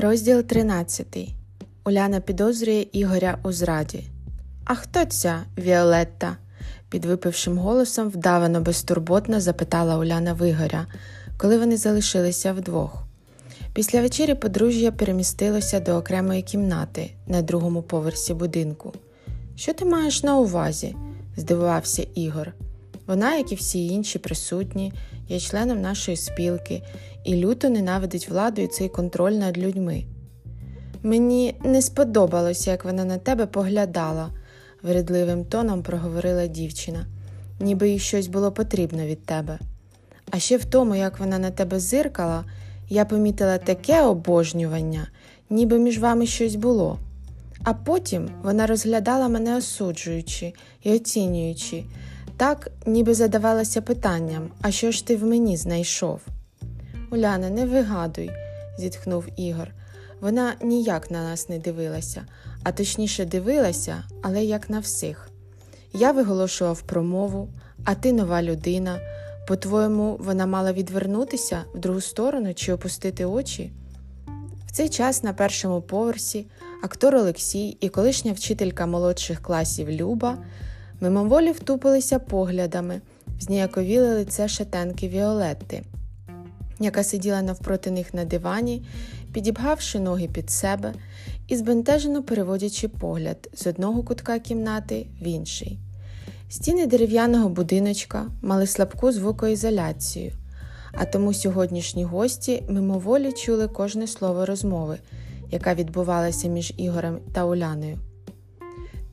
[0.00, 1.06] Розділ 13.
[1.84, 4.04] Уляна підозрює Ігоря у зраді.
[4.64, 6.36] А хто ця Віолетта?
[6.88, 10.86] підвипившим голосом вдавано безтурботно запитала Уляна Вигоря,
[11.36, 13.02] коли вони залишилися вдвох.
[13.74, 18.92] Після вечері подружжя перемістилося до окремої кімнати на другому поверсі будинку.
[19.56, 20.96] Що ти маєш на увазі?
[21.36, 22.52] здивувався Ігор.
[23.08, 24.92] Вона, як і всі інші присутні,
[25.28, 26.82] є членом нашої спілки
[27.24, 30.04] і люто ненавидить владу і цей контроль над людьми.
[31.02, 34.30] Мені не сподобалося, як вона на тебе поглядала,
[34.82, 37.06] вредливим тоном проговорила дівчина,
[37.60, 39.58] ніби їй щось було потрібно від тебе.
[40.30, 42.44] А ще в тому, як вона на тебе зиркала,
[42.88, 45.08] я помітила таке обожнювання,
[45.50, 46.98] ніби між вами щось було.
[47.64, 51.84] А потім вона розглядала мене осуджуючи і оцінюючи,
[52.38, 56.20] так, ніби задавалася питанням, а що ж ти в мені знайшов?
[57.10, 58.30] Уляна, не вигадуй,
[58.78, 59.68] зітхнув Ігор.
[60.20, 62.26] Вона ніяк на нас не дивилася,
[62.62, 65.28] а точніше дивилася, але як на всіх.
[65.92, 67.48] Я виголошував промову,
[67.84, 69.00] а ти нова людина.
[69.48, 73.72] По-твоєму, вона мала відвернутися в другу сторону чи опустити очі?
[74.66, 76.46] В цей час на першому поверсі
[76.82, 80.38] актор Олексій і колишня вчителька молодших класів Люба
[81.00, 83.00] мимоволі втупилися поглядами,
[83.40, 85.82] зніяковіли лице шатенки Віолетти,
[86.80, 88.86] яка сиділа навпроти них на дивані,
[89.32, 90.94] підібгавши ноги під себе
[91.48, 95.78] і збентежено переводячи погляд з одного кутка кімнати в інший.
[96.50, 100.32] Стіни дерев'яного будиночка мали слабку звукоізоляцію,
[100.92, 104.98] а тому сьогоднішні гості мимоволі чули кожне слово розмови,
[105.50, 107.98] яка відбувалася між Ігорем та Уляною.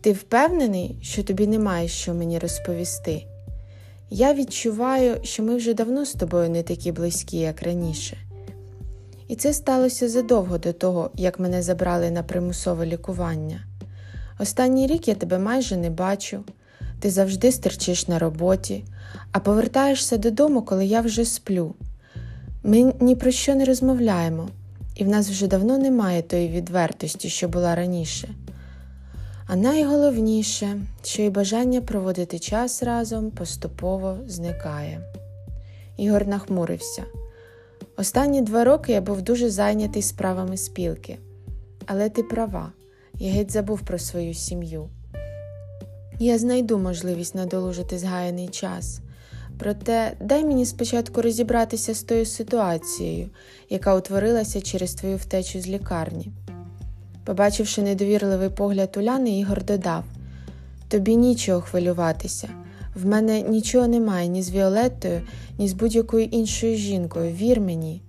[0.06, 3.25] Ти впевнений, що тобі немає що мені розповісти?
[4.09, 8.17] Я відчуваю, що ми вже давно з тобою не такі близькі, як раніше.
[9.28, 13.65] І це сталося задовго до того, як мене забрали на примусове лікування.
[14.39, 16.44] Останній рік я тебе майже не бачу,
[16.99, 18.83] ти завжди стерчиш на роботі,
[19.32, 21.73] а повертаєшся додому, коли я вже сплю.
[22.64, 24.49] Ми ні про що не розмовляємо,
[24.95, 28.30] і в нас вже давно немає тої відвертості, що була раніше.
[29.48, 35.02] А найголовніше, що і бажання проводити час разом поступово зникає.
[35.98, 37.04] Ігор нахмурився.
[37.98, 41.17] Останні два роки я був дуже зайнятий справами спілки,
[41.86, 42.72] але ти права,
[43.14, 44.89] я геть забув про свою сім'ю.
[46.20, 49.00] Я знайду можливість надолужити згаяний час.
[49.60, 53.30] Проте дай мені спочатку розібратися з тою ситуацією,
[53.70, 56.32] яка утворилася через твою втечу з лікарні.
[57.25, 60.03] Побачивши недовірливий погляд Уляни, Ігор додав
[60.87, 62.49] Тобі нічого хвилюватися.
[62.95, 65.21] В мене нічого немає ні з Віолеттою,
[65.58, 68.02] ні з будь-якою іншою жінкою, вір мені.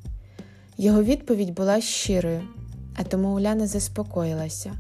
[0.79, 2.43] Його відповідь була щирою,
[2.97, 4.73] а тому Уляна заспокоїлася.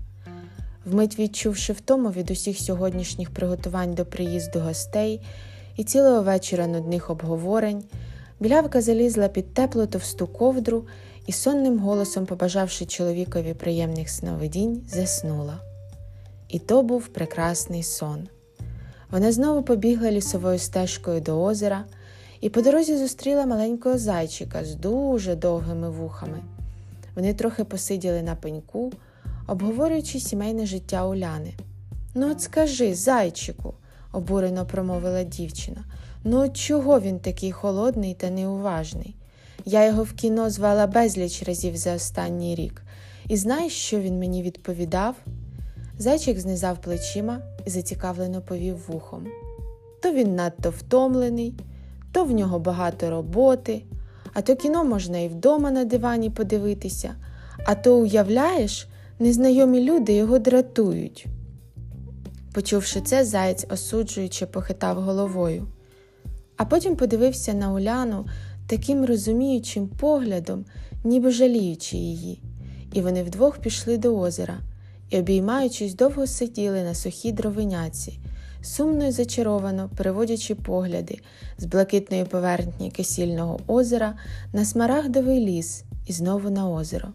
[0.84, 5.20] Вмить відчувши втому від усіх сьогоднішніх приготувань до приїзду гостей
[5.76, 7.84] і цілого вечора нудних обговорень,
[8.40, 10.86] білявка залізла під теплу товсту ковдру
[11.26, 15.58] і сонним голосом, побажавши чоловікові приємних сновидінь, заснула.
[16.48, 18.28] І то був прекрасний сон.
[19.10, 21.84] Вона знову побігла лісовою стежкою до озера
[22.40, 26.42] і по дорозі зустріла маленького зайчика з дуже довгими вухами.
[27.14, 28.92] Вони трохи посиділи на пеньку,
[29.46, 31.54] обговорюючи сімейне життя Уляни.
[32.14, 33.74] Ну, от скажи, зайчику,
[34.12, 35.84] обурено промовила дівчина.
[36.28, 39.16] Ну, чого він такий холодний та неуважний?
[39.64, 42.82] Я його в кіно звала безліч разів за останній рік.
[43.28, 45.14] І знаєш, що він мені відповідав?
[45.98, 49.26] Зайчик знизав плечима і зацікавлено повів вухом.
[50.02, 51.54] То він надто втомлений,
[52.12, 53.82] то в нього багато роботи,
[54.32, 57.14] а то кіно можна і вдома на дивані подивитися,
[57.66, 58.88] а то, уявляєш,
[59.18, 61.26] незнайомі люди його дратують.
[62.52, 65.66] Почувши це, заєць осуджуючи, похитав головою,
[66.56, 68.26] а потім подивився на Уляну
[68.66, 70.64] таким розуміючим поглядом,
[71.04, 72.42] ніби жаліючи її,
[72.92, 74.58] і вони вдвох пішли до озера
[75.10, 78.18] і, обіймаючись, довго сиділи на сухій дровиняці,
[78.62, 81.18] сумно й зачаровано переводячи погляди
[81.58, 84.14] з блакитної поверхні кисільного озера
[84.52, 87.08] на смарагдовий ліс і знову на озеро.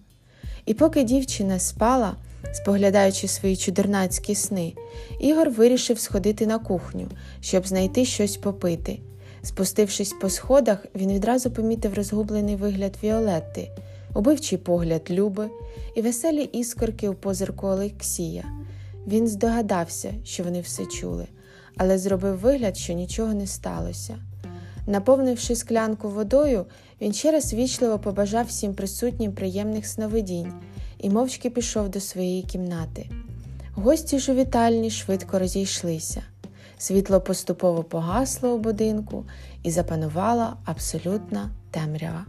[0.65, 2.15] І поки дівчина спала,
[2.53, 4.73] споглядаючи свої чудернацькі сни,
[5.19, 7.07] Ігор вирішив сходити на кухню,
[7.41, 8.99] щоб знайти щось попити.
[9.43, 13.71] Спустившись по сходах, він відразу помітив розгублений вигляд Віолетти,
[14.13, 15.49] убивчий погляд Люби
[15.95, 18.45] і веселі іскорки у позирку Олексія.
[19.07, 21.27] Він здогадався, що вони все чули,
[21.77, 24.17] але зробив вигляд, що нічого не сталося.
[24.87, 26.65] Наповнивши склянку водою,
[27.01, 30.53] він ще раз вічливо побажав всім присутнім приємних сновидінь
[30.99, 33.09] і мовчки пішов до своєї кімнати.
[33.73, 36.23] Гості ж у вітальні швидко розійшлися.
[36.81, 39.25] Світло поступово погасло у будинку
[39.63, 42.25] і запанувала абсолютна темрява.